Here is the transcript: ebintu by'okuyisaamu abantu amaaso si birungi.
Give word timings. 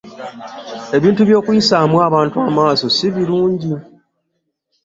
ebintu 0.97 1.21
by'okuyisaamu 1.27 1.95
abantu 2.07 2.37
amaaso 2.49 2.85
si 2.95 3.07
birungi. 3.15 3.71